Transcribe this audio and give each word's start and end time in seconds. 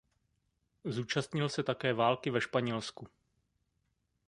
Zúčastnil 0.85 1.49
se 1.49 1.63
také 1.63 1.93
války 1.93 2.29
ve 2.29 2.41
Španělsku. 2.41 3.07